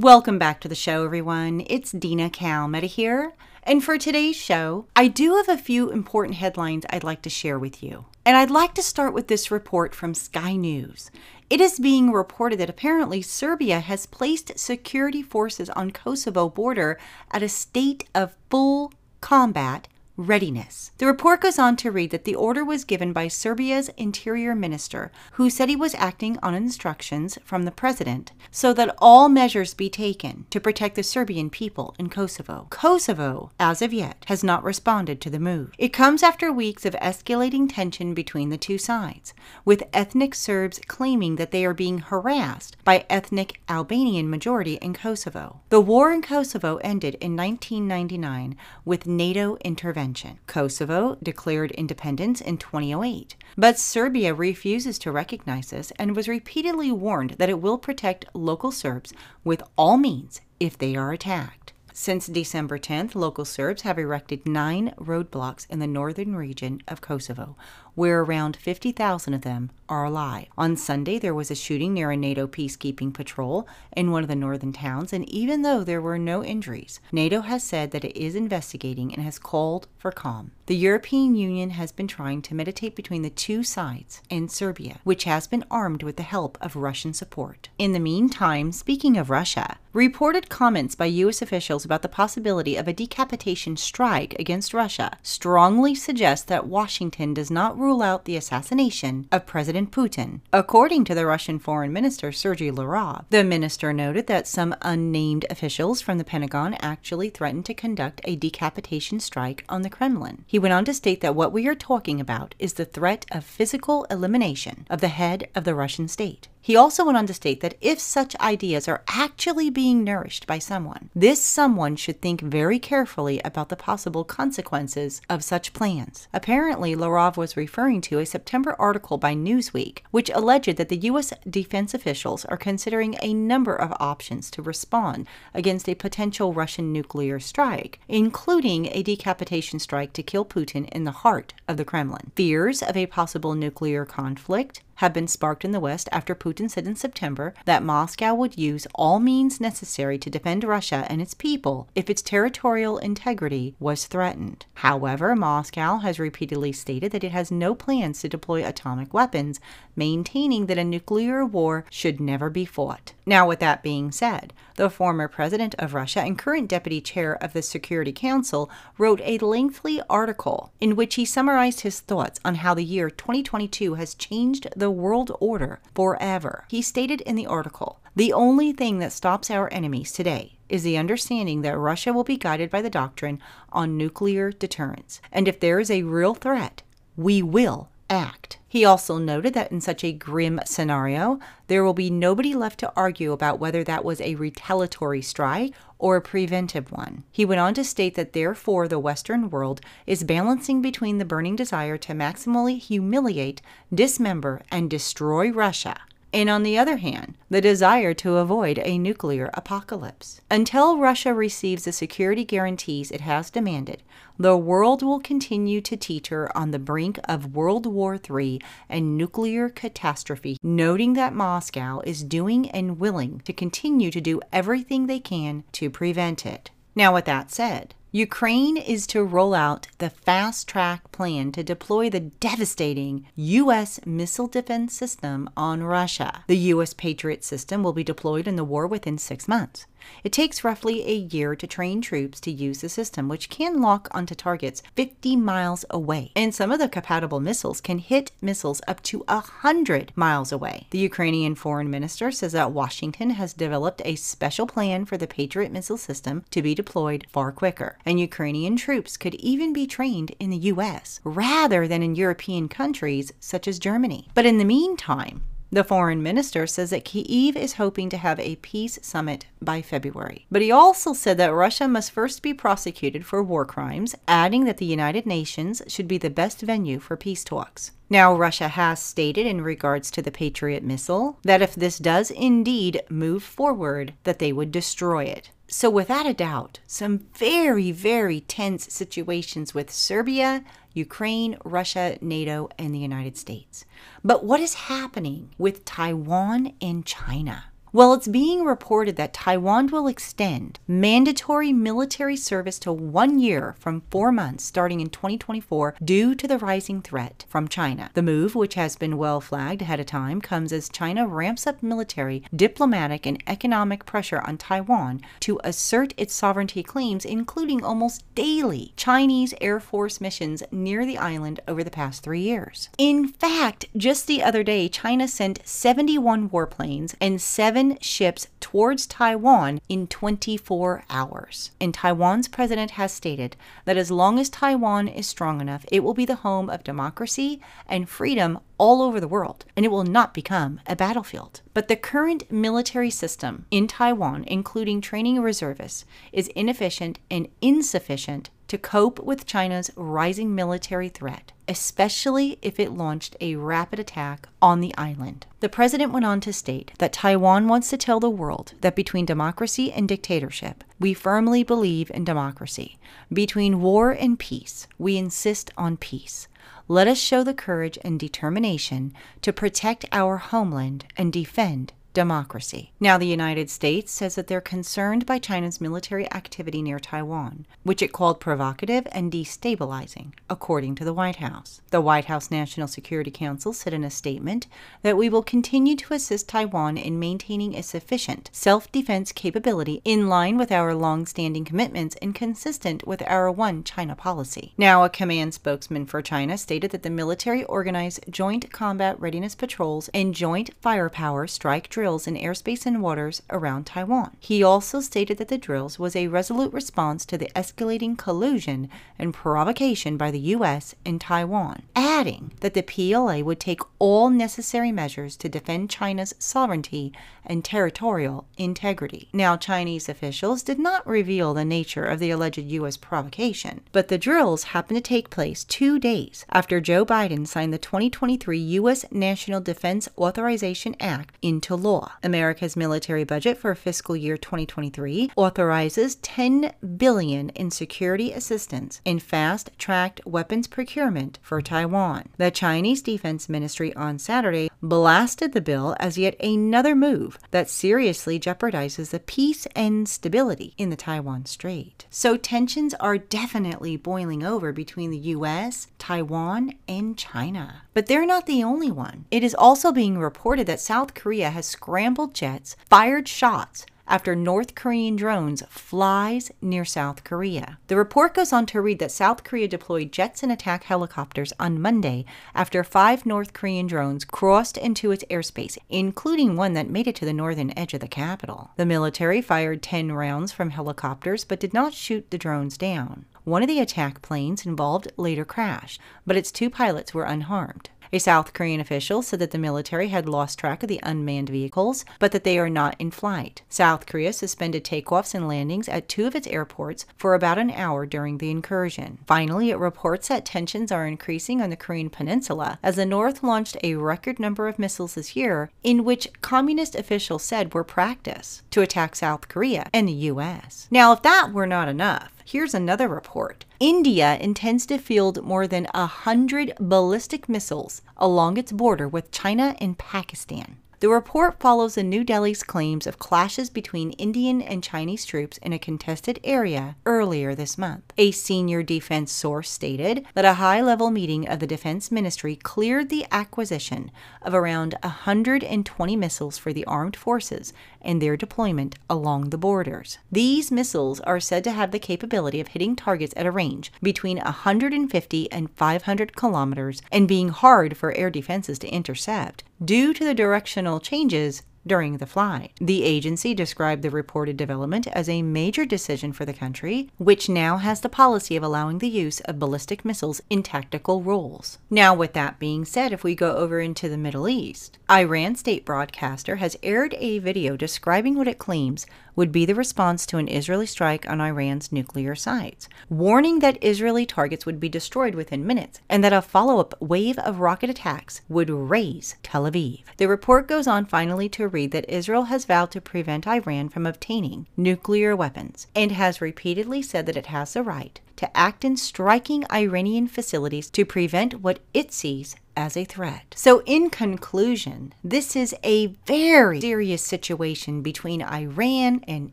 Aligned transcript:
Welcome 0.00 0.38
back 0.38 0.60
to 0.60 0.68
the 0.68 0.74
show, 0.74 1.04
everyone. 1.04 1.62
It's 1.66 1.92
Dina 1.92 2.30
Calmetta 2.30 2.86
here. 2.86 3.34
And 3.64 3.84
for 3.84 3.98
today's 3.98 4.34
show, 4.34 4.86
I 4.96 5.08
do 5.08 5.34
have 5.34 5.50
a 5.50 5.58
few 5.58 5.90
important 5.90 6.38
headlines 6.38 6.86
I'd 6.88 7.04
like 7.04 7.20
to 7.20 7.28
share 7.28 7.58
with 7.58 7.82
you. 7.82 8.06
And 8.24 8.34
I'd 8.34 8.50
like 8.50 8.72
to 8.76 8.82
start 8.82 9.12
with 9.12 9.28
this 9.28 9.50
report 9.50 9.94
from 9.94 10.14
Sky 10.14 10.56
News. 10.56 11.10
It 11.50 11.60
is 11.60 11.78
being 11.78 12.12
reported 12.12 12.58
that 12.60 12.70
apparently 12.70 13.20
Serbia 13.20 13.80
has 13.80 14.06
placed 14.06 14.58
security 14.58 15.22
forces 15.22 15.68
on 15.68 15.90
Kosovo 15.90 16.48
border 16.48 16.98
at 17.30 17.42
a 17.42 17.48
state 17.50 18.08
of 18.14 18.34
full 18.48 18.94
combat 19.20 19.86
readiness. 20.26 20.92
The 20.98 21.06
report 21.06 21.40
goes 21.40 21.58
on 21.58 21.76
to 21.76 21.90
read 21.90 22.10
that 22.10 22.24
the 22.24 22.34
order 22.34 22.64
was 22.64 22.84
given 22.84 23.12
by 23.12 23.28
Serbia's 23.28 23.88
interior 23.96 24.54
minister, 24.54 25.10
who 25.32 25.48
said 25.48 25.68
he 25.68 25.76
was 25.76 25.94
acting 25.94 26.38
on 26.42 26.54
instructions 26.54 27.38
from 27.44 27.62
the 27.62 27.70
president 27.70 28.32
so 28.50 28.72
that 28.74 28.94
all 28.98 29.28
measures 29.28 29.74
be 29.74 29.88
taken 29.88 30.46
to 30.50 30.60
protect 30.60 30.96
the 30.96 31.02
Serbian 31.02 31.48
people 31.48 31.94
in 31.98 32.08
Kosovo. 32.08 32.66
Kosovo, 32.70 33.50
as 33.58 33.80
of 33.80 33.92
yet, 33.92 34.24
has 34.26 34.44
not 34.44 34.64
responded 34.64 35.20
to 35.20 35.30
the 35.30 35.38
move. 35.38 35.72
It 35.78 35.92
comes 35.92 36.22
after 36.22 36.52
weeks 36.52 36.84
of 36.84 36.94
escalating 36.94 37.72
tension 37.72 38.12
between 38.12 38.50
the 38.50 38.58
two 38.58 38.78
sides, 38.78 39.32
with 39.64 39.84
ethnic 39.92 40.34
Serbs 40.34 40.80
claiming 40.86 41.36
that 41.36 41.50
they 41.50 41.64
are 41.64 41.74
being 41.74 41.98
harassed 41.98 42.76
by 42.84 43.06
ethnic 43.08 43.60
Albanian 43.68 44.28
majority 44.28 44.74
in 44.74 44.92
Kosovo. 44.92 45.60
The 45.70 45.80
war 45.80 46.12
in 46.12 46.22
Kosovo 46.22 46.76
ended 46.78 47.14
in 47.20 47.36
1999 47.36 48.56
with 48.84 49.06
NATO 49.06 49.56
intervention. 49.64 50.09
Kosovo 50.46 51.16
declared 51.22 51.70
independence 51.72 52.40
in 52.40 52.58
2008, 52.58 53.36
but 53.56 53.78
Serbia 53.78 54.34
refuses 54.34 54.98
to 55.00 55.12
recognize 55.12 55.70
this 55.70 55.92
and 55.98 56.16
was 56.16 56.28
repeatedly 56.28 56.90
warned 56.92 57.30
that 57.38 57.48
it 57.48 57.60
will 57.60 57.78
protect 57.78 58.24
local 58.34 58.72
Serbs 58.72 59.12
with 59.44 59.62
all 59.76 59.96
means 59.96 60.40
if 60.58 60.76
they 60.76 60.96
are 60.96 61.12
attacked. 61.12 61.72
Since 61.92 62.28
December 62.28 62.78
10th, 62.78 63.14
local 63.14 63.44
Serbs 63.44 63.82
have 63.82 63.98
erected 63.98 64.46
nine 64.46 64.94
roadblocks 64.96 65.68
in 65.68 65.80
the 65.80 65.86
northern 65.86 66.36
region 66.36 66.80
of 66.88 67.00
Kosovo, 67.00 67.56
where 68.00 68.22
around 68.22 68.56
50,000 68.56 69.34
of 69.34 69.42
them 69.42 69.68
are 69.86 70.06
alive. 70.06 70.46
On 70.56 70.74
Sunday, 70.74 71.18
there 71.18 71.34
was 71.34 71.50
a 71.50 71.54
shooting 71.54 71.92
near 71.92 72.10
a 72.10 72.16
NATO 72.16 72.46
peacekeeping 72.46 73.12
patrol 73.12 73.68
in 73.94 74.10
one 74.10 74.22
of 74.22 74.28
the 74.28 74.34
northern 74.34 74.72
towns, 74.72 75.12
and 75.12 75.28
even 75.28 75.60
though 75.60 75.84
there 75.84 76.00
were 76.00 76.16
no 76.16 76.42
injuries, 76.42 77.00
NATO 77.12 77.42
has 77.42 77.62
said 77.62 77.90
that 77.90 78.04
it 78.04 78.16
is 78.16 78.34
investigating 78.34 79.12
and 79.12 79.22
has 79.22 79.38
called 79.38 79.86
for 79.98 80.12
calm. 80.12 80.52
The 80.64 80.76
European 80.76 81.34
Union 81.34 81.70
has 81.70 81.92
been 81.92 82.06
trying 82.06 82.40
to 82.42 82.54
mediate 82.54 82.94
between 82.94 83.22
the 83.22 83.28
two 83.28 83.62
sides 83.64 84.22
and 84.30 84.50
Serbia, 84.50 85.00
which 85.04 85.24
has 85.24 85.46
been 85.46 85.64
armed 85.70 86.02
with 86.02 86.16
the 86.16 86.22
help 86.22 86.56
of 86.60 86.76
Russian 86.76 87.12
support. 87.12 87.68
In 87.76 87.92
the 87.92 87.98
meantime, 87.98 88.70
speaking 88.70 89.18
of 89.18 89.28
Russia, 89.28 89.78
reported 89.92 90.48
comments 90.48 90.94
by 90.94 91.06
U.S. 91.06 91.42
officials 91.42 91.84
about 91.84 92.02
the 92.02 92.08
possibility 92.08 92.76
of 92.76 92.86
a 92.86 92.92
decapitation 92.92 93.76
strike 93.76 94.38
against 94.38 94.72
Russia 94.72 95.18
strongly 95.22 95.96
suggest 95.96 96.46
that 96.46 96.68
Washington 96.68 97.34
does 97.34 97.50
not 97.50 97.76
rule 97.76 97.89
out 97.98 98.24
the 98.24 98.36
assassination 98.36 99.26
of 99.32 99.46
President 99.46 99.90
Putin. 99.90 100.40
According 100.52 101.04
to 101.06 101.14
the 101.14 101.26
Russian 101.26 101.58
Foreign 101.58 101.92
Minister 101.92 102.30
Sergei 102.30 102.70
Lavrov, 102.70 103.24
the 103.30 103.42
minister 103.42 103.92
noted 103.92 104.28
that 104.28 104.46
some 104.46 104.76
unnamed 104.82 105.44
officials 105.50 106.00
from 106.00 106.18
the 106.18 106.24
Pentagon 106.24 106.74
actually 106.74 107.30
threatened 107.30 107.66
to 107.66 107.74
conduct 107.74 108.20
a 108.24 108.36
decapitation 108.36 109.18
strike 109.18 109.64
on 109.68 109.82
the 109.82 109.90
Kremlin. 109.90 110.44
He 110.46 110.58
went 110.58 110.72
on 110.74 110.84
to 110.84 110.94
state 110.94 111.20
that 111.22 111.34
what 111.34 111.52
we 111.52 111.66
are 111.66 111.74
talking 111.74 112.20
about 112.20 112.54
is 112.58 112.74
the 112.74 112.84
threat 112.84 113.26
of 113.32 113.44
physical 113.44 114.04
elimination 114.04 114.86
of 114.88 115.00
the 115.00 115.08
head 115.08 115.48
of 115.54 115.64
the 115.64 115.74
Russian 115.74 116.06
state. 116.06 116.48
He 116.62 116.76
also 116.76 117.04
went 117.06 117.16
on 117.16 117.26
to 117.26 117.34
state 117.34 117.60
that 117.60 117.76
if 117.80 117.98
such 117.98 118.36
ideas 118.36 118.86
are 118.86 119.02
actually 119.08 119.70
being 119.70 120.04
nourished 120.04 120.46
by 120.46 120.58
someone, 120.58 121.08
this 121.14 121.42
someone 121.42 121.96
should 121.96 122.20
think 122.20 122.42
very 122.42 122.78
carefully 122.78 123.40
about 123.44 123.70
the 123.70 123.76
possible 123.76 124.24
consequences 124.24 125.22
of 125.30 125.42
such 125.42 125.72
plans. 125.72 126.28
Apparently, 126.34 126.94
Lavrov 126.94 127.36
was 127.36 127.56
referring 127.56 128.02
to 128.02 128.18
a 128.18 128.26
September 128.26 128.76
article 128.78 129.16
by 129.16 129.34
Newsweek, 129.34 130.00
which 130.10 130.30
alleged 130.34 130.76
that 130.76 130.90
the 130.90 130.98
U.S. 130.98 131.32
defense 131.48 131.94
officials 131.94 132.44
are 132.44 132.58
considering 132.58 133.16
a 133.22 133.32
number 133.32 133.74
of 133.74 133.96
options 133.98 134.50
to 134.50 134.62
respond 134.62 135.26
against 135.54 135.88
a 135.88 135.94
potential 135.94 136.52
Russian 136.52 136.92
nuclear 136.92 137.40
strike, 137.40 138.00
including 138.06 138.86
a 138.92 139.02
decapitation 139.02 139.78
strike 139.78 140.12
to 140.12 140.22
kill 140.22 140.44
Putin 140.44 140.88
in 140.90 141.04
the 141.04 141.10
heart 141.10 141.54
of 141.66 141.78
the 141.78 141.84
Kremlin. 141.84 142.32
Fears 142.36 142.82
of 142.82 142.96
a 142.96 143.06
possible 143.06 143.54
nuclear 143.54 144.04
conflict 144.04 144.82
have 145.00 145.14
been 145.14 145.26
sparked 145.26 145.64
in 145.64 145.72
the 145.72 145.80
West 145.80 146.08
after 146.12 146.34
Putin 146.34 146.70
said 146.70 146.86
in 146.86 146.94
September 146.94 147.54
that 147.64 147.82
Moscow 147.82 148.34
would 148.34 148.58
use 148.58 148.86
all 148.94 149.18
means 149.18 149.60
necessary 149.60 150.18
to 150.18 150.28
defend 150.28 150.62
Russia 150.62 151.06
and 151.08 151.22
its 151.22 151.32
people 151.32 151.88
if 151.94 152.10
its 152.10 152.20
territorial 152.20 152.98
integrity 152.98 153.74
was 153.80 154.06
threatened. 154.06 154.66
However, 154.74 155.34
Moscow 155.34 155.98
has 155.98 156.18
repeatedly 156.18 156.72
stated 156.72 157.12
that 157.12 157.24
it 157.24 157.32
has 157.32 157.50
no 157.50 157.74
plans 157.74 158.20
to 158.20 158.28
deploy 158.28 158.66
atomic 158.66 159.14
weapons, 159.14 159.58
maintaining 159.96 160.66
that 160.66 160.78
a 160.78 160.84
nuclear 160.84 161.46
war 161.46 161.84
should 161.90 162.20
never 162.20 162.50
be 162.50 162.66
fought. 162.66 163.14
Now, 163.24 163.48
with 163.48 163.60
that 163.60 163.82
being 163.82 164.12
said, 164.12 164.52
the 164.76 164.90
former 164.90 165.28
president 165.28 165.74
of 165.78 165.94
Russia 165.94 166.20
and 166.20 166.38
current 166.38 166.68
deputy 166.68 167.00
chair 167.00 167.42
of 167.42 167.52
the 167.52 167.62
Security 167.62 168.12
Council 168.12 168.70
wrote 168.98 169.20
a 169.22 169.38
lengthy 169.38 170.00
article 170.08 170.72
in 170.80 170.96
which 170.96 171.14
he 171.14 171.24
summarized 171.24 171.80
his 171.80 172.00
thoughts 172.00 172.40
on 172.44 172.56
how 172.56 172.74
the 172.74 172.84
year 172.84 173.10
2022 173.10 173.94
has 173.94 174.14
changed 174.14 174.66
the 174.74 174.89
world 174.90 175.30
order 175.40 175.80
forever. 175.94 176.64
He 176.68 176.82
stated 176.82 177.20
in 177.22 177.36
the 177.36 177.46
article 177.46 178.00
The 178.16 178.32
only 178.32 178.72
thing 178.72 178.98
that 178.98 179.12
stops 179.12 179.50
our 179.50 179.72
enemies 179.72 180.12
today 180.12 180.58
is 180.68 180.82
the 180.82 180.96
understanding 180.96 181.62
that 181.62 181.78
Russia 181.78 182.12
will 182.12 182.24
be 182.24 182.36
guided 182.36 182.70
by 182.70 182.82
the 182.82 182.90
doctrine 182.90 183.40
on 183.72 183.96
nuclear 183.96 184.52
deterrence. 184.52 185.20
And 185.32 185.48
if 185.48 185.60
there 185.60 185.80
is 185.80 185.90
a 185.90 186.04
real 186.04 186.34
threat, 186.34 186.82
we 187.16 187.42
will 187.42 187.88
act. 188.10 188.58
He 188.68 188.84
also 188.84 189.18
noted 189.18 189.54
that 189.54 189.72
in 189.72 189.80
such 189.80 190.04
a 190.04 190.12
grim 190.12 190.60
scenario, 190.66 191.38
there 191.68 191.82
will 191.82 191.94
be 191.94 192.10
nobody 192.10 192.54
left 192.54 192.78
to 192.80 192.92
argue 192.94 193.32
about 193.32 193.58
whether 193.58 193.82
that 193.84 194.04
was 194.04 194.20
a 194.20 194.34
retaliatory 194.34 195.22
strike 195.22 195.72
or 195.98 196.16
a 196.16 196.20
preventive 196.20 196.92
one. 196.92 197.24
He 197.32 197.44
went 197.44 197.60
on 197.60 197.74
to 197.74 197.84
state 197.84 198.16
that 198.16 198.32
therefore 198.32 198.88
the 198.88 198.98
Western 198.98 199.50
world 199.50 199.80
is 200.06 200.24
balancing 200.24 200.82
between 200.82 201.18
the 201.18 201.24
burning 201.24 201.56
desire 201.56 201.96
to 201.98 202.12
maximally 202.12 202.78
humiliate, 202.78 203.62
dismember, 203.94 204.62
and 204.70 204.90
destroy 204.90 205.50
Russia 205.50 205.96
and 206.32 206.48
on 206.48 206.62
the 206.62 206.78
other 206.78 206.98
hand, 206.98 207.36
the 207.48 207.60
desire 207.60 208.14
to 208.14 208.36
avoid 208.36 208.78
a 208.78 208.98
nuclear 208.98 209.50
apocalypse. 209.54 210.40
Until 210.50 210.98
Russia 210.98 211.34
receives 211.34 211.84
the 211.84 211.92
security 211.92 212.44
guarantees 212.44 213.10
it 213.10 213.20
has 213.20 213.50
demanded, 213.50 214.02
the 214.38 214.56
world 214.56 215.02
will 215.02 215.20
continue 215.20 215.80
to 215.80 215.96
teeter 215.96 216.50
on 216.56 216.70
the 216.70 216.78
brink 216.78 217.18
of 217.24 217.54
World 217.54 217.86
War 217.86 218.18
III 218.18 218.60
and 218.88 219.16
nuclear 219.16 219.68
catastrophe, 219.68 220.56
noting 220.62 221.14
that 221.14 221.34
Moscow 221.34 222.00
is 222.04 222.22
doing 222.22 222.70
and 222.70 222.98
willing 222.98 223.40
to 223.44 223.52
continue 223.52 224.10
to 224.10 224.20
do 224.20 224.40
everything 224.52 225.06
they 225.06 225.20
can 225.20 225.64
to 225.72 225.90
prevent 225.90 226.46
it. 226.46 226.70
Now, 226.94 227.14
with 227.14 227.24
that 227.26 227.50
said, 227.50 227.94
Ukraine 228.12 228.76
is 228.76 229.06
to 229.06 229.22
roll 229.22 229.54
out 229.54 229.86
the 229.98 230.10
fast 230.10 230.66
track 230.66 231.12
plan 231.12 231.52
to 231.52 231.62
deploy 231.62 232.10
the 232.10 232.18
devastating 232.18 233.28
U.S. 233.36 234.00
missile 234.04 234.48
defense 234.48 234.94
system 234.94 235.48
on 235.56 235.84
Russia. 235.84 236.42
The 236.48 236.56
U.S. 236.74 236.92
Patriot 236.92 237.44
system 237.44 237.84
will 237.84 237.92
be 237.92 238.02
deployed 238.02 238.48
in 238.48 238.56
the 238.56 238.64
war 238.64 238.88
within 238.88 239.16
six 239.16 239.46
months. 239.46 239.86
It 240.24 240.32
takes 240.32 240.64
roughly 240.64 241.06
a 241.08 241.14
year 241.14 241.56
to 241.56 241.66
train 241.66 242.00
troops 242.00 242.40
to 242.40 242.50
use 242.50 242.80
the 242.80 242.88
system, 242.88 243.28
which 243.28 243.48
can 243.48 243.80
lock 243.80 244.08
onto 244.12 244.34
targets 244.34 244.82
50 244.96 245.36
miles 245.36 245.84
away. 245.90 246.32
And 246.36 246.54
some 246.54 246.70
of 246.70 246.78
the 246.78 246.88
compatible 246.88 247.40
missiles 247.40 247.80
can 247.80 247.98
hit 247.98 248.32
missiles 248.40 248.80
up 248.86 249.02
to 249.04 249.20
100 249.20 250.12
miles 250.14 250.52
away. 250.52 250.86
The 250.90 250.98
Ukrainian 250.98 251.54
foreign 251.54 251.90
minister 251.90 252.30
says 252.30 252.52
that 252.52 252.72
Washington 252.72 253.30
has 253.30 253.52
developed 253.52 254.02
a 254.04 254.16
special 254.16 254.66
plan 254.66 255.04
for 255.04 255.16
the 255.16 255.26
Patriot 255.26 255.72
missile 255.72 255.96
system 255.96 256.44
to 256.50 256.62
be 256.62 256.74
deployed 256.74 257.26
far 257.30 257.52
quicker. 257.52 257.98
And 258.04 258.20
Ukrainian 258.20 258.76
troops 258.76 259.16
could 259.16 259.34
even 259.36 259.72
be 259.72 259.86
trained 259.86 260.34
in 260.38 260.50
the 260.50 260.56
U.S. 260.56 261.20
rather 261.24 261.86
than 261.86 262.02
in 262.02 262.14
European 262.14 262.68
countries 262.68 263.32
such 263.40 263.66
as 263.66 263.78
Germany. 263.78 264.28
But 264.34 264.46
in 264.46 264.58
the 264.58 264.64
meantime, 264.64 265.42
the 265.70 265.84
foreign 265.84 266.22
minister 266.22 266.66
says 266.66 266.90
that 266.90 267.04
Kyiv 267.04 267.56
is 267.56 267.74
hoping 267.74 268.08
to 268.10 268.16
have 268.16 268.40
a 268.40 268.56
peace 268.56 268.98
summit 269.02 269.46
by 269.62 269.82
February. 269.82 270.46
But 270.50 270.62
he 270.62 270.70
also 270.72 271.12
said 271.12 271.38
that 271.38 271.54
Russia 271.54 271.86
must 271.86 272.12
first 272.12 272.42
be 272.42 272.52
prosecuted 272.52 273.24
for 273.24 273.42
war 273.42 273.64
crimes, 273.64 274.14
adding 274.26 274.64
that 274.64 274.78
the 274.78 274.86
United 274.86 275.26
Nations 275.26 275.82
should 275.86 276.08
be 276.08 276.18
the 276.18 276.30
best 276.30 276.60
venue 276.60 276.98
for 276.98 277.16
peace 277.16 277.44
talks. 277.44 277.92
Now, 278.08 278.34
Russia 278.34 278.66
has 278.66 279.00
stated 279.00 279.46
in 279.46 279.60
regards 279.60 280.10
to 280.10 280.22
the 280.22 280.32
Patriot 280.32 280.82
missile 280.82 281.38
that 281.44 281.62
if 281.62 281.76
this 281.76 281.98
does 281.98 282.32
indeed 282.32 283.02
move 283.08 283.44
forward, 283.44 284.14
that 284.24 284.40
they 284.40 284.52
would 284.52 284.72
destroy 284.72 285.24
it. 285.24 285.50
So, 285.72 285.88
without 285.88 286.26
a 286.26 286.34
doubt, 286.34 286.80
some 286.88 287.28
very, 287.32 287.92
very 287.92 288.40
tense 288.40 288.92
situations 288.92 289.72
with 289.72 289.88
Serbia, 289.88 290.64
Ukraine, 290.94 291.56
Russia, 291.64 292.18
NATO, 292.20 292.68
and 292.76 292.92
the 292.92 292.98
United 292.98 293.36
States. 293.38 293.84
But 294.24 294.44
what 294.44 294.58
is 294.58 294.74
happening 294.74 295.50
with 295.58 295.84
Taiwan 295.84 296.72
and 296.82 297.06
China? 297.06 297.69
Well, 297.92 298.14
it's 298.14 298.28
being 298.28 298.64
reported 298.64 299.16
that 299.16 299.32
Taiwan 299.32 299.88
will 299.88 300.06
extend 300.06 300.78
mandatory 300.86 301.72
military 301.72 302.36
service 302.36 302.78
to 302.80 302.92
one 302.92 303.40
year 303.40 303.74
from 303.80 304.02
four 304.12 304.30
months 304.30 304.62
starting 304.62 305.00
in 305.00 305.08
2024 305.10 305.96
due 306.04 306.36
to 306.36 306.46
the 306.46 306.58
rising 306.58 307.02
threat 307.02 307.44
from 307.48 307.66
China. 307.66 308.10
The 308.14 308.22
move, 308.22 308.54
which 308.54 308.74
has 308.74 308.94
been 308.94 309.18
well 309.18 309.40
flagged 309.40 309.82
ahead 309.82 309.98
of 309.98 310.06
time, 310.06 310.40
comes 310.40 310.72
as 310.72 310.88
China 310.88 311.26
ramps 311.26 311.66
up 311.66 311.82
military, 311.82 312.44
diplomatic, 312.54 313.26
and 313.26 313.42
economic 313.48 314.06
pressure 314.06 314.40
on 314.46 314.56
Taiwan 314.56 315.20
to 315.40 315.60
assert 315.64 316.14
its 316.16 316.32
sovereignty 316.32 316.84
claims, 316.84 317.24
including 317.24 317.82
almost 317.82 318.22
daily 318.36 318.92
Chinese 318.96 319.52
Air 319.60 319.80
Force 319.80 320.20
missions 320.20 320.62
near 320.70 321.04
the 321.04 321.18
island 321.18 321.58
over 321.66 321.82
the 321.82 321.90
past 321.90 322.22
three 322.22 322.42
years. 322.42 322.88
In 322.98 323.26
fact, 323.26 323.86
just 323.96 324.28
the 324.28 324.44
other 324.44 324.62
day, 324.62 324.88
China 324.88 325.26
sent 325.26 325.66
71 325.66 326.50
warplanes 326.50 327.16
and 327.20 327.42
seven 327.42 327.79
ships 328.00 328.46
towards 328.60 329.06
Taiwan 329.06 329.80
in 329.88 330.06
24 330.06 331.04
hours. 331.08 331.70
And 331.80 331.92
Taiwan's 331.92 332.48
president 332.48 332.92
has 332.92 333.12
stated 333.12 333.56
that 333.84 333.96
as 333.96 334.10
long 334.10 334.38
as 334.38 334.48
Taiwan 334.48 335.08
is 335.08 335.26
strong 335.26 335.60
enough, 335.60 335.84
it 335.90 336.04
will 336.04 336.14
be 336.14 336.24
the 336.24 336.36
home 336.46 336.68
of 336.68 336.84
democracy 336.84 337.60
and 337.88 338.08
freedom 338.08 338.58
all 338.78 339.02
over 339.02 339.20
the 339.20 339.28
world, 339.28 339.64
and 339.76 339.84
it 339.84 339.90
will 339.90 340.04
not 340.04 340.32
become 340.32 340.80
a 340.86 340.96
battlefield. 340.96 341.60
But 341.74 341.88
the 341.88 341.96
current 341.96 342.50
military 342.50 343.10
system 343.10 343.66
in 343.70 343.86
Taiwan, 343.86 344.44
including 344.46 345.00
training 345.00 345.40
reservists, 345.40 346.04
is 346.32 346.48
inefficient 346.48 347.18
and 347.30 347.48
insufficient 347.60 348.50
to 348.70 348.78
cope 348.78 349.18
with 349.18 349.46
China's 349.46 349.90
rising 349.96 350.54
military 350.54 351.08
threat, 351.08 351.50
especially 351.66 352.56
if 352.62 352.78
it 352.78 352.92
launched 352.92 353.34
a 353.40 353.56
rapid 353.56 353.98
attack 353.98 354.48
on 354.62 354.78
the 354.78 354.94
island. 354.96 355.44
The 355.58 355.68
president 355.68 356.12
went 356.12 356.24
on 356.24 356.40
to 356.42 356.52
state 356.52 356.92
that 356.98 357.12
Taiwan 357.12 357.66
wants 357.66 357.90
to 357.90 357.96
tell 357.96 358.20
the 358.20 358.30
world 358.30 358.74
that 358.80 358.94
between 358.94 359.26
democracy 359.26 359.90
and 359.90 360.08
dictatorship, 360.08 360.84
we 361.00 361.14
firmly 361.14 361.64
believe 361.64 362.12
in 362.12 362.24
democracy. 362.24 362.96
Between 363.32 363.80
war 363.80 364.12
and 364.12 364.38
peace, 364.38 364.86
we 364.98 365.18
insist 365.18 365.72
on 365.76 365.96
peace. 365.96 366.46
Let 366.86 367.08
us 367.08 367.18
show 367.18 367.42
the 367.42 367.54
courage 367.54 367.98
and 368.04 368.20
determination 368.20 369.12
to 369.42 369.52
protect 369.52 370.04
our 370.12 370.36
homeland 370.36 371.06
and 371.16 371.32
defend 371.32 371.92
democracy. 372.12 372.92
Now, 372.98 373.18
the 373.18 373.26
United 373.26 373.70
States 373.70 374.10
says 374.12 374.34
that 374.34 374.46
they're 374.48 374.60
concerned 374.60 375.26
by 375.26 375.38
China's 375.38 375.80
military 375.80 376.30
activity 376.32 376.82
near 376.82 376.98
Taiwan, 376.98 377.66
which 377.84 378.02
it 378.02 378.12
called 378.12 378.40
provocative 378.40 379.06
and 379.12 379.30
destabilizing, 379.30 380.32
according 380.48 380.96
to 380.96 381.04
the 381.04 381.12
White 381.12 381.36
House. 381.36 381.80
The 381.90 382.00
White 382.00 382.24
House 382.24 382.50
National 382.50 382.88
Security 382.88 383.30
Council 383.30 383.72
said 383.72 383.92
in 383.92 384.04
a 384.04 384.10
statement 384.10 384.66
that 385.02 385.16
we 385.16 385.28
will 385.28 385.42
continue 385.42 385.94
to 385.96 386.14
assist 386.14 386.48
Taiwan 386.48 386.96
in 386.96 387.18
maintaining 387.18 387.74
a 387.74 387.82
sufficient 387.82 388.50
self 388.52 388.90
defense 388.90 389.32
capability 389.32 390.02
in 390.04 390.28
line 390.28 390.56
with 390.56 390.72
our 390.72 390.94
long 390.94 391.26
standing 391.26 391.64
commitments 391.64 392.16
and 392.20 392.34
consistent 392.34 393.06
with 393.06 393.22
our 393.26 393.50
one 393.50 393.84
China 393.84 394.16
policy. 394.16 394.74
Now, 394.76 395.04
a 395.04 395.08
command 395.08 395.54
spokesman 395.54 396.06
for 396.06 396.22
China 396.22 396.58
stated 396.58 396.90
that 396.90 397.02
the 397.02 397.10
military 397.10 397.64
organized 397.64 398.24
joint 398.30 398.72
combat 398.72 399.20
readiness 399.20 399.54
patrols 399.54 400.10
and 400.12 400.34
joint 400.34 400.70
firepower 400.80 401.46
strike 401.46 401.88
drills 401.88 401.99
in 402.00 402.34
airspace 402.34 402.86
and 402.86 403.02
waters 403.02 403.42
around 403.50 403.84
Taiwan. 403.84 404.36
He 404.40 404.62
also 404.62 405.00
stated 405.00 405.36
that 405.36 405.48
the 405.48 405.58
drills 405.58 405.98
was 405.98 406.16
a 406.16 406.28
resolute 406.28 406.72
response 406.72 407.26
to 407.26 407.36
the 407.36 407.50
escalating 407.54 408.16
collusion 408.16 408.88
and 409.18 409.34
provocation 409.34 410.16
by 410.16 410.30
the 410.30 410.38
U.S. 410.56 410.94
in 411.04 411.18
Taiwan, 411.18 411.82
adding 411.94 412.52
that 412.60 412.72
the 412.72 412.82
PLA 412.82 413.40
would 413.40 413.60
take 413.60 413.80
all 413.98 414.30
necessary 414.30 414.90
measures 414.90 415.36
to 415.36 415.48
defend 415.50 415.90
China's 415.90 416.34
sovereignty 416.38 417.12
and 417.44 417.64
territorial 417.64 418.46
integrity. 418.56 419.28
Now, 419.32 419.56
Chinese 419.56 420.08
officials 420.08 420.62
did 420.62 420.78
not 420.78 421.06
reveal 421.06 421.52
the 421.52 421.64
nature 421.64 422.06
of 422.06 422.18
the 422.18 422.30
alleged 422.30 422.58
U.S. 422.58 422.96
provocation, 422.96 423.82
but 423.92 424.08
the 424.08 424.18
drills 424.18 424.64
happened 424.72 424.96
to 424.96 425.02
take 425.02 425.28
place 425.28 425.64
two 425.64 425.98
days 425.98 426.46
after 426.50 426.80
Joe 426.80 427.04
Biden 427.04 427.46
signed 427.46 427.74
the 427.74 427.78
2023 427.78 428.58
U.S. 428.58 429.04
National 429.10 429.60
Defense 429.60 430.08
Authorization 430.16 430.96
Act 430.98 431.36
into 431.42 431.74
law 431.74 431.89
law. 431.90 432.12
America's 432.22 432.76
military 432.76 433.24
budget 433.24 433.58
for 433.58 433.74
fiscal 433.74 434.16
year 434.16 434.36
2023 434.36 435.30
authorizes 435.36 436.16
10 436.16 436.72
billion 436.96 437.50
in 437.50 437.70
security 437.70 438.32
assistance 438.32 439.00
in 439.04 439.18
fast-tracked 439.18 440.20
weapons 440.24 440.66
procurement 440.66 441.38
for 441.42 441.60
Taiwan. 441.60 442.28
The 442.36 442.50
Chinese 442.50 443.02
Defense 443.02 443.48
Ministry 443.48 443.94
on 443.96 444.18
Saturday 444.18 444.70
blasted 444.82 445.52
the 445.52 445.60
bill 445.60 445.96
as 445.98 446.16
yet 446.16 446.40
another 446.40 446.94
move 446.94 447.38
that 447.50 447.68
seriously 447.68 448.38
jeopardizes 448.38 449.10
the 449.10 449.20
peace 449.20 449.66
and 449.74 450.08
stability 450.08 450.74
in 450.78 450.90
the 450.90 450.96
Taiwan 450.96 451.46
Strait. 451.46 452.06
So 452.10 452.36
tensions 452.36 452.94
are 452.94 453.18
definitely 453.18 453.96
boiling 453.96 454.42
over 454.42 454.72
between 454.72 455.10
the 455.10 455.18
US, 455.18 455.88
Taiwan, 455.98 456.74
and 456.88 457.16
China. 457.16 457.82
But 457.92 458.06
they're 458.06 458.26
not 458.26 458.46
the 458.46 458.62
only 458.62 458.90
one. 458.90 459.26
It 459.30 459.42
is 459.42 459.54
also 459.54 459.92
being 459.92 460.18
reported 460.18 460.66
that 460.66 460.80
South 460.80 461.14
Korea 461.14 461.50
has 461.50 461.66
scrambled 461.80 462.34
jets 462.34 462.76
fired 462.90 463.26
shots 463.26 463.86
after 464.06 464.36
North 464.36 464.74
Korean 464.74 465.16
drones 465.16 465.62
flies 465.70 466.50
near 466.60 466.84
South 466.84 467.24
Korea. 467.24 467.78
The 467.86 467.96
report 467.96 468.34
goes 468.34 468.52
on 468.52 468.66
to 468.66 468.82
read 468.82 468.98
that 468.98 469.10
South 469.10 469.44
Korea 469.44 469.66
deployed 469.66 470.12
jets 470.12 470.42
and 470.42 470.52
attack 470.52 470.84
helicopters 470.84 471.54
on 471.58 471.80
Monday 471.80 472.26
after 472.54 472.84
five 472.84 473.24
North 473.24 473.54
Korean 473.54 473.86
drones 473.86 474.26
crossed 474.26 474.76
into 474.76 475.10
its 475.10 475.24
airspace, 475.30 475.78
including 475.88 476.54
one 476.54 476.74
that 476.74 476.90
made 476.90 477.06
it 477.06 477.16
to 477.16 477.24
the 477.24 477.32
northern 477.32 477.72
edge 477.78 477.94
of 477.94 478.00
the 478.00 478.08
capital. 478.08 478.72
The 478.76 478.84
military 478.84 479.40
fired 479.40 479.82
10 479.82 480.12
rounds 480.12 480.52
from 480.52 480.70
helicopters 480.70 481.44
but 481.44 481.60
did 481.60 481.72
not 481.72 481.94
shoot 481.94 482.30
the 482.30 482.36
drones 482.36 482.76
down. 482.76 483.24
One 483.44 483.62
of 483.62 483.68
the 483.68 483.80
attack 483.80 484.20
planes 484.20 484.66
involved 484.66 485.10
later 485.16 485.46
crashed, 485.46 485.98
but 486.26 486.36
its 486.36 486.52
two 486.52 486.68
pilots 486.68 487.14
were 487.14 487.24
unharmed. 487.24 487.88
A 488.12 488.18
South 488.18 488.52
Korean 488.52 488.80
official 488.80 489.22
said 489.22 489.38
that 489.38 489.52
the 489.52 489.58
military 489.58 490.08
had 490.08 490.28
lost 490.28 490.58
track 490.58 490.82
of 490.82 490.88
the 490.88 490.98
unmanned 491.04 491.48
vehicles, 491.48 492.04
but 492.18 492.32
that 492.32 492.42
they 492.42 492.58
are 492.58 492.68
not 492.68 492.96
in 492.98 493.12
flight. 493.12 493.62
South 493.68 494.06
Korea 494.06 494.32
suspended 494.32 494.84
takeoffs 494.84 495.32
and 495.32 495.46
landings 495.46 495.88
at 495.88 496.08
two 496.08 496.26
of 496.26 496.34
its 496.34 496.48
airports 496.48 497.06
for 497.16 497.34
about 497.34 497.58
an 497.58 497.70
hour 497.70 498.06
during 498.06 498.38
the 498.38 498.50
incursion. 498.50 499.18
Finally, 499.26 499.70
it 499.70 499.78
reports 499.78 500.26
that 500.26 500.44
tensions 500.44 500.90
are 500.90 501.06
increasing 501.06 501.62
on 501.62 501.70
the 501.70 501.76
Korean 501.76 502.10
peninsula 502.10 502.80
as 502.82 502.96
the 502.96 503.06
North 503.06 503.44
launched 503.44 503.76
a 503.84 503.94
record 503.94 504.40
number 504.40 504.66
of 504.66 504.80
missiles 504.80 505.14
this 505.14 505.36
year, 505.36 505.70
in 505.84 506.04
which 506.04 506.28
communist 506.42 506.96
officials 506.96 507.44
said 507.44 507.72
were 507.72 507.84
practice 507.84 508.62
to 508.72 508.82
attack 508.82 509.14
South 509.14 509.46
Korea 509.46 509.88
and 509.92 510.08
the 510.08 510.12
U.S. 510.12 510.88
Now, 510.90 511.12
if 511.12 511.22
that 511.22 511.52
were 511.52 511.66
not 511.66 511.86
enough, 511.86 512.39
Here's 512.50 512.74
another 512.74 513.06
report. 513.06 513.64
India 513.78 514.36
intends 514.40 514.84
to 514.86 514.98
field 514.98 515.44
more 515.44 515.68
than 515.68 515.86
a 515.94 516.06
hundred 516.06 516.72
ballistic 516.80 517.48
missiles 517.48 518.02
along 518.16 518.56
its 518.56 518.72
border 518.72 519.06
with 519.06 519.30
China 519.30 519.76
and 519.80 519.96
Pakistan. 519.96 520.78
The 521.00 521.08
report 521.08 521.58
follows 521.60 521.94
the 521.94 522.02
New 522.02 522.24
Delhi's 522.24 522.62
claims 522.62 523.06
of 523.06 523.18
clashes 523.18 523.70
between 523.70 524.10
Indian 524.12 524.60
and 524.60 524.82
Chinese 524.82 525.24
troops 525.24 525.56
in 525.58 525.72
a 525.72 525.78
contested 525.78 526.38
area 526.44 526.96
earlier 527.06 527.54
this 527.54 527.78
month. 527.78 528.12
A 528.18 528.32
senior 528.32 528.82
defense 528.82 529.32
source 529.32 529.70
stated 529.70 530.26
that 530.34 530.44
a 530.44 530.54
high 530.54 530.82
level 530.82 531.10
meeting 531.10 531.48
of 531.48 531.58
the 531.58 531.66
Defense 531.66 532.10
Ministry 532.10 532.54
cleared 532.54 533.08
the 533.08 533.24
acquisition 533.32 534.10
of 534.42 534.52
around 534.52 534.94
120 535.02 536.16
missiles 536.16 536.58
for 536.58 536.72
the 536.72 536.84
armed 536.84 537.16
forces 537.16 537.72
and 538.02 538.20
their 538.20 538.36
deployment 538.36 538.96
along 539.08 539.50
the 539.50 539.58
borders. 539.58 540.18
These 540.30 540.70
missiles 540.70 541.20
are 541.20 541.40
said 541.40 541.64
to 541.64 541.72
have 541.72 541.90
the 541.90 541.98
capability 541.98 542.60
of 542.60 542.68
hitting 542.68 542.96
targets 542.96 543.34
at 543.36 543.46
a 543.46 543.50
range 543.50 543.92
between 544.02 544.38
150 544.38 545.52
and 545.52 545.70
500 545.70 546.36
kilometers 546.36 547.02
and 547.12 547.28
being 547.28 547.50
hard 547.50 547.96
for 547.96 548.16
air 548.16 548.30
defenses 548.30 548.78
to 548.80 548.88
intercept 548.88 549.64
due 549.82 550.12
to 550.12 550.24
the 550.24 550.34
directional 550.34 551.00
changes 551.00 551.62
during 551.86 552.18
the 552.18 552.26
flight. 552.26 552.72
The 552.80 553.04
agency 553.04 553.54
described 553.54 554.02
the 554.02 554.10
reported 554.10 554.56
development 554.56 555.06
as 555.08 555.28
a 555.28 555.42
major 555.42 555.84
decision 555.84 556.32
for 556.32 556.44
the 556.44 556.52
country, 556.52 557.08
which 557.18 557.48
now 557.48 557.78
has 557.78 558.00
the 558.00 558.08
policy 558.08 558.56
of 558.56 558.62
allowing 558.62 558.98
the 558.98 559.08
use 559.08 559.40
of 559.40 559.58
ballistic 559.58 560.04
missiles 560.04 560.40
in 560.50 560.62
tactical 560.62 561.22
roles. 561.22 561.78
Now, 561.88 562.14
with 562.14 562.32
that 562.34 562.58
being 562.58 562.84
said, 562.84 563.12
if 563.12 563.24
we 563.24 563.34
go 563.34 563.56
over 563.56 563.80
into 563.80 564.08
the 564.08 564.18
Middle 564.18 564.48
East, 564.48 564.98
Iran 565.10 565.54
state 565.56 565.84
broadcaster 565.84 566.56
has 566.56 566.76
aired 566.82 567.14
a 567.18 567.38
video 567.38 567.76
describing 567.76 568.36
what 568.36 568.48
it 568.48 568.58
claims 568.58 569.06
would 569.40 569.50
be 569.50 569.64
the 569.64 569.74
response 569.74 570.26
to 570.26 570.36
an 570.36 570.48
Israeli 570.48 570.84
strike 570.84 571.26
on 571.26 571.40
Iran's 571.40 571.90
nuclear 571.90 572.34
sites, 572.34 572.90
warning 573.08 573.60
that 573.60 573.82
Israeli 573.82 574.26
targets 574.26 574.66
would 574.66 574.78
be 574.78 574.90
destroyed 574.90 575.34
within 575.34 575.66
minutes 575.66 576.02
and 576.10 576.22
that 576.22 576.34
a 576.34 576.42
follow 576.42 576.78
up 576.78 576.94
wave 577.00 577.38
of 577.38 577.58
rocket 577.58 577.88
attacks 577.88 578.42
would 578.50 578.68
raze 578.68 579.36
Tel 579.42 579.64
Aviv. 579.64 580.02
The 580.18 580.28
report 580.28 580.68
goes 580.68 580.86
on 580.86 581.06
finally 581.06 581.48
to 581.48 581.68
read 581.68 581.90
that 581.92 582.10
Israel 582.10 582.44
has 582.44 582.66
vowed 582.66 582.90
to 582.90 583.00
prevent 583.00 583.46
Iran 583.46 583.88
from 583.88 584.04
obtaining 584.04 584.66
nuclear 584.76 585.34
weapons 585.34 585.86
and 585.96 586.12
has 586.12 586.42
repeatedly 586.42 587.00
said 587.00 587.24
that 587.24 587.38
it 587.38 587.46
has 587.46 587.72
the 587.72 587.82
right 587.82 588.20
to 588.36 588.54
act 588.54 588.84
in 588.84 588.98
striking 588.98 589.64
Iranian 589.72 590.26
facilities 590.26 590.90
to 590.90 591.06
prevent 591.06 591.62
what 591.62 591.78
it 591.94 592.12
sees 592.12 592.56
as 592.80 592.96
a 592.96 593.04
threat. 593.04 593.54
So, 593.56 593.82
in 593.86 594.10
conclusion, 594.10 595.12
this 595.22 595.54
is 595.54 595.74
a 595.84 596.08
very 596.26 596.80
serious 596.80 597.22
situation 597.22 598.02
between 598.02 598.42
Iran 598.42 599.22
and 599.28 599.52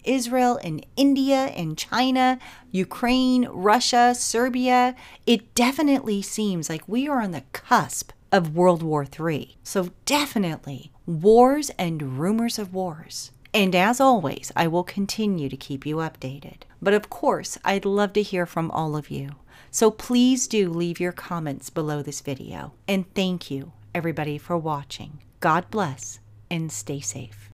Israel 0.03 0.59
and 0.63 0.85
India 0.95 1.51
and 1.55 1.77
China, 1.77 2.39
Ukraine, 2.71 3.47
Russia, 3.49 4.15
Serbia. 4.15 4.95
It 5.25 5.53
definitely 5.53 6.21
seems 6.21 6.69
like 6.69 6.87
we 6.87 7.07
are 7.07 7.21
on 7.21 7.31
the 7.31 7.43
cusp 7.51 8.11
of 8.31 8.55
World 8.55 8.81
War 8.81 9.05
III. 9.05 9.57
So, 9.63 9.91
definitely 10.05 10.91
wars 11.05 11.69
and 11.77 12.19
rumors 12.19 12.57
of 12.57 12.73
wars. 12.73 13.31
And 13.53 13.73
as 13.73 13.99
always, 13.99 14.51
I 14.55 14.67
will 14.67 14.83
continue 14.83 15.49
to 15.49 15.57
keep 15.57 15.85
you 15.85 15.97
updated. 15.97 16.63
But 16.81 16.93
of 16.93 17.09
course, 17.09 17.57
I'd 17.65 17.85
love 17.85 18.13
to 18.13 18.21
hear 18.21 18.45
from 18.45 18.69
all 18.71 18.95
of 18.95 19.09
you. 19.09 19.31
So 19.77 19.91
please 19.91 20.47
do 20.47 20.71
leave 20.71 20.99
your 20.99 21.11
comments 21.11 21.69
below 21.69 22.01
this 22.01 22.21
video. 22.21 22.73
And 22.87 23.05
thank 23.13 23.51
you, 23.51 23.73
everybody, 23.93 24.39
for 24.39 24.57
watching. 24.57 25.19
God 25.39 25.69
bless 25.69 26.19
and 26.49 26.71
stay 26.71 26.99
safe. 26.99 27.51